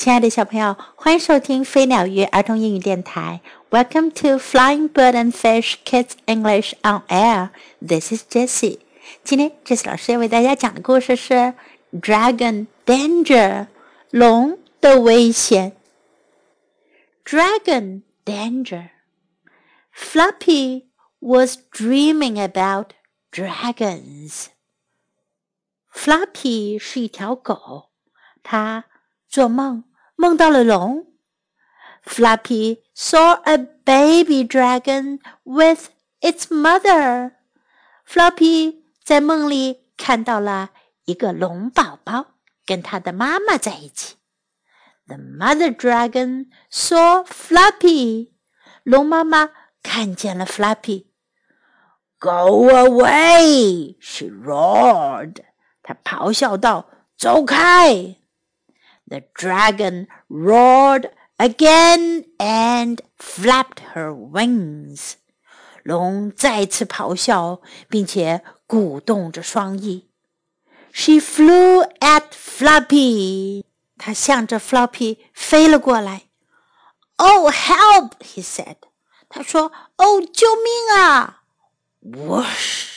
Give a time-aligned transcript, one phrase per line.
[0.00, 3.40] 亲爱的小朋友，欢迎收听飞鸟鱼儿童英语电台。
[3.70, 7.50] Welcome to Flying Bird and Fish Kids English on Air.
[7.80, 8.80] This is Jessie.
[9.24, 11.34] 今天 Jessie 老师要为大家讲的故事是《
[11.92, 13.66] Dragon Danger》
[14.10, 15.76] 龙的危险。
[17.24, 18.90] Dragon Danger.
[19.94, 20.84] Fluffy
[21.20, 22.90] was dreaming about
[23.32, 24.46] dragons.
[25.92, 27.90] Fluffy 是一条狗，
[28.42, 28.84] 它
[29.28, 29.84] 做梦
[30.15, 31.07] 梦到了龙。
[32.05, 35.89] ，Flappy saw a baby dragon with
[36.21, 37.33] its mother.
[38.07, 40.71] Flappy 在梦里看到了
[41.05, 44.15] 一个龙宝宝跟他的妈妈在一起。
[45.07, 48.31] The mother dragon saw Flappy
[48.83, 49.49] 龙妈妈
[49.83, 51.11] 看见了 Flappy
[52.21, 53.95] Go away!
[53.99, 55.37] She roared.
[55.81, 58.17] 她咆哮道：“走开！”
[59.10, 65.14] The dragon roared again and flapped her wings.
[65.84, 70.10] 龙再次咆哮，并且鼓动着双翼。
[70.92, 73.64] She flew at Floppy.
[73.98, 76.22] 她向着 Floppy 飞了过来。
[77.18, 78.12] Oh, help!
[78.20, 78.76] He said.
[79.28, 81.42] 他说：“哦，救命啊！”
[82.02, 82.90] Whoosh!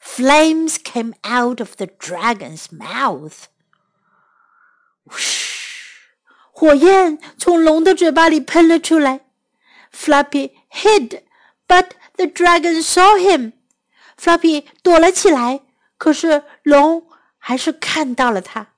[0.00, 3.44] Flames came out of the dragon's mouth.
[6.51, 9.21] 火焰从龙的嘴巴里喷了出来。
[9.93, 11.21] Floppy hid,
[11.67, 13.53] but the dragon saw him.
[14.17, 15.61] Floppy 躲了起来，
[15.97, 17.07] 可是龙
[17.37, 18.73] 还是看到了他。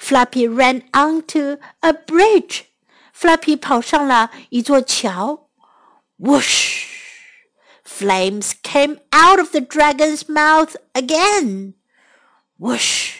[0.00, 2.62] Floppy ran onto a bridge.
[3.14, 5.50] Floppy 跑上了一座桥。
[6.18, 6.86] Whoosh!
[7.84, 11.74] Flames came out of the dragon's mouth again.
[12.58, 13.19] Whoosh!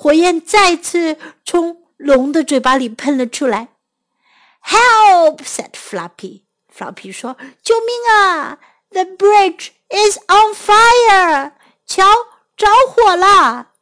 [0.00, 3.70] 火焰再次从龙的嘴巴里喷了出来。
[4.62, 6.42] "Help!" said Floppy.
[6.72, 8.60] Floppy 说：“救命啊
[8.90, 11.50] ！The bridge is on fire！
[11.84, 12.04] 桥
[12.56, 13.72] 着火了。”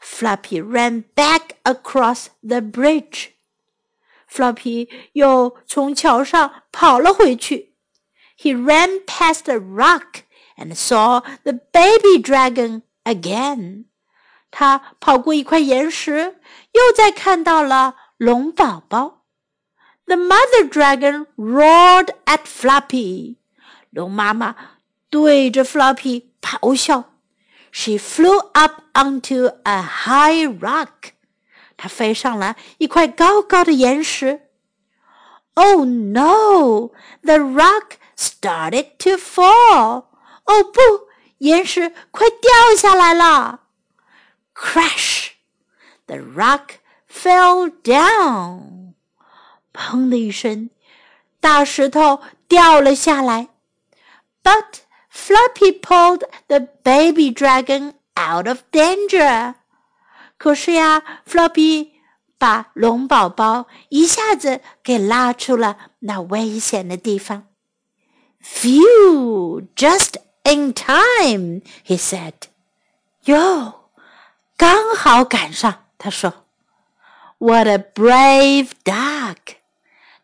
[0.00, 3.32] Floppy ran back across the bridge.
[4.26, 7.74] Floppy 又从桥上跑了回去。
[8.38, 10.22] He ran past the rock
[10.56, 13.84] and saw the baby dragon again.
[14.56, 16.36] 他跑过一块岩石，
[16.70, 19.24] 又再看到了龙宝宝。
[20.06, 23.38] The mother dragon roared at Floppy。
[23.90, 24.54] 龙妈妈
[25.10, 27.14] 对着 Floppy 咆哮。
[27.72, 31.14] She flew up onto a high rock。
[31.76, 34.42] 她飞上了一块高高的岩石。
[35.54, 36.92] Oh no!
[37.22, 40.04] The rock started to fall.
[40.44, 43.62] 哦不，岩石快掉下来了。
[44.64, 45.32] Crash!
[46.06, 48.94] The rock fell down.
[49.74, 50.70] 砰的一声，
[51.38, 53.48] 大石头掉了下来。
[54.42, 54.80] But
[55.12, 59.54] Floppy pulled the baby dragon out of danger.
[60.38, 61.90] 可是呀，Floppy
[62.38, 67.46] 把龙宝宝一下子给拉出了那危险的地方。
[68.42, 69.66] Phew!
[69.76, 72.32] Just in time, he said.
[73.24, 73.83] Yo!
[74.56, 76.46] 刚好赶上，他说
[77.38, 79.36] ：“What a brave duck！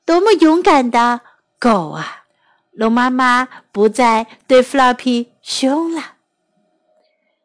[0.05, 1.21] 多么勇敢的
[1.59, 2.25] 狗啊！”
[2.71, 6.15] 龙妈妈不再对 Floppy 凶了。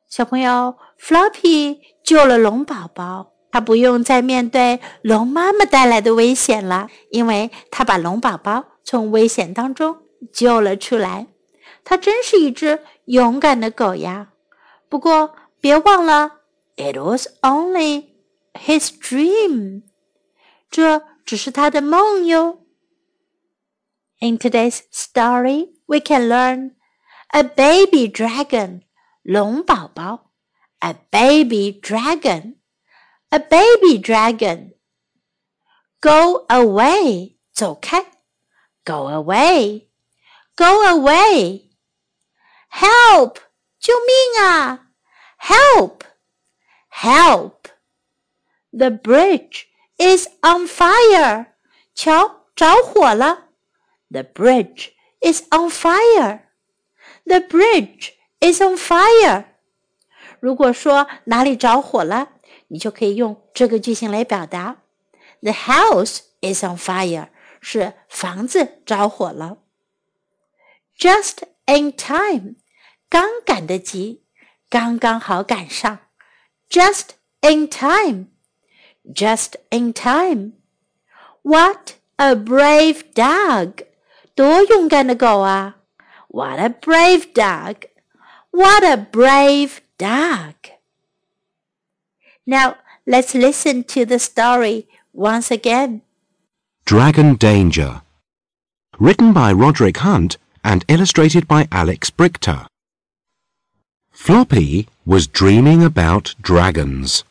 [0.08, 9.98] 小朋友，Floppy 救了龙宝宝，他不用再面对龙妈妈带来的危险了，因为他把龙宝宝从危险当中
[10.32, 11.28] 救了出来。
[11.84, 14.28] 他真是一只勇敢的狗呀！
[14.88, 16.32] 不过别忘了。
[16.77, 18.15] It was only
[18.55, 19.83] his dream.
[20.71, 22.65] 这只是他的梦哟。
[24.21, 26.75] In today's story, we can learn
[27.29, 28.83] a baby dragon,
[29.23, 30.31] 龙宝宝，
[30.81, 32.57] a baby dragon,
[33.31, 34.75] a baby dragon.
[36.01, 38.05] Go away, 走开，
[38.85, 39.89] go away,
[40.57, 41.71] go away.
[42.71, 43.37] Help,
[43.79, 44.93] 救命啊！
[45.39, 46.03] Help.
[47.02, 47.68] Help!
[48.72, 49.66] The bridge
[49.98, 51.48] is on fire.
[51.94, 53.50] 桥着火了。
[54.10, 56.42] The bridge is on fire.
[57.26, 59.46] The bridge is on fire.
[60.40, 62.30] 如果说哪里着火了，
[62.68, 64.78] 你就可以用这个句型来表达。
[65.42, 69.58] The house is on fire 是房子着火了。
[70.98, 72.56] Just in time，
[73.10, 74.24] 刚赶得及，
[74.70, 76.00] 刚刚好赶上。
[76.70, 78.28] Just in time!
[79.12, 80.54] Just in time!
[81.44, 83.84] What a brave dog!
[84.36, 85.78] 多勇敢的狗啊
[86.30, 87.88] ！What a brave dog!
[88.52, 90.56] What a brave dog!
[92.46, 92.76] Now
[93.06, 96.02] let's listen to the story once again.
[96.86, 98.02] Dragon Danger.
[99.00, 102.68] Written by Roderick Hunt and illustrated by Alex Brychta.
[104.12, 107.24] Floppy was dreaming about dragons.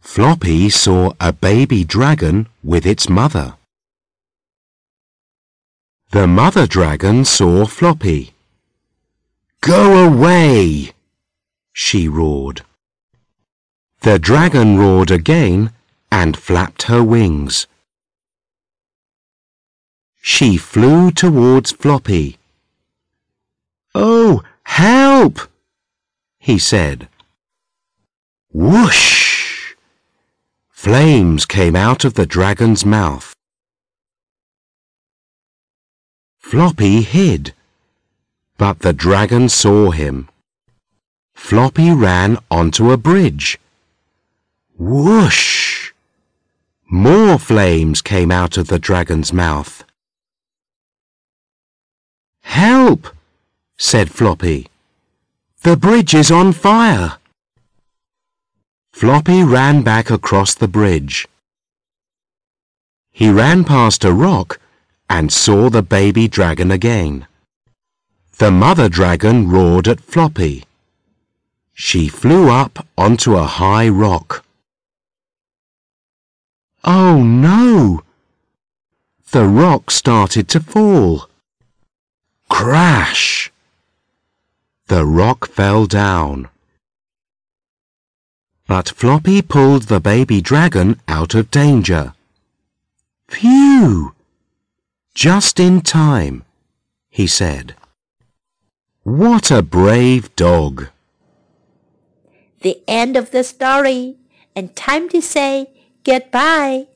[0.00, 3.56] Floppy saw a baby dragon with its mother.
[6.10, 8.34] The mother dragon saw Floppy.
[9.60, 10.92] Go away!
[11.72, 12.62] she roared.
[14.02, 15.72] The dragon roared again
[16.12, 17.66] and flapped her wings.
[20.20, 22.38] She flew towards Floppy.
[23.94, 25.40] Oh, help!
[26.44, 27.08] He said.
[28.52, 29.72] Whoosh!
[30.68, 33.34] Flames came out of the dragon's mouth.
[36.38, 37.54] Floppy hid,
[38.58, 40.28] but the dragon saw him.
[41.34, 43.58] Floppy ran onto a bridge.
[44.76, 45.92] Whoosh!
[46.90, 49.82] More flames came out of the dragon's mouth.
[52.42, 53.08] Help!
[53.78, 54.68] said Floppy.
[55.64, 57.16] The bridge is on fire.
[58.92, 61.26] Floppy ran back across the bridge.
[63.10, 64.60] He ran past a rock
[65.08, 67.26] and saw the baby dragon again.
[68.36, 70.64] The mother dragon roared at Floppy.
[71.72, 74.44] She flew up onto a high rock.
[76.84, 78.02] Oh no!
[79.30, 81.30] The rock started to fall.
[82.50, 83.50] Crash!
[84.86, 86.48] The rock fell down.
[88.66, 92.12] But Floppy pulled the baby dragon out of danger.
[93.28, 94.14] Phew!
[95.14, 96.44] Just in time,
[97.08, 97.74] he said.
[99.04, 100.88] What a brave dog!
[102.60, 104.16] The end of the story,
[104.54, 105.70] and time to say
[106.04, 106.88] goodbye.